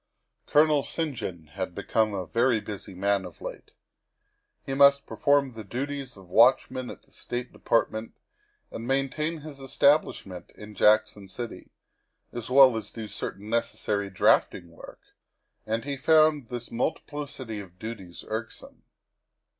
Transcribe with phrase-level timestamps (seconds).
[0.47, 1.15] Colonel St.
[1.15, 3.69] John had become a very busy man of late.
[4.65, 7.59] He 144 THE WIFE OF must perform the duties of watchman at the State De
[7.59, 8.13] partment,
[8.71, 11.69] and maintain his establishment in Jackson City,
[12.33, 15.01] as well as do certain necessary drafting work,
[15.67, 18.81] and he found this multiplicity of duties irksome.